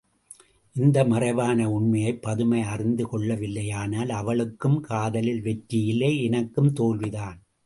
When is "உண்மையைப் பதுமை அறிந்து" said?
1.69-3.05